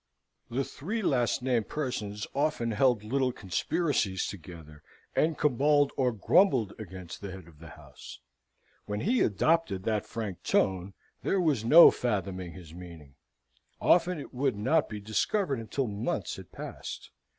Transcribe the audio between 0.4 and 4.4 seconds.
The three last named persons often held little conspiracies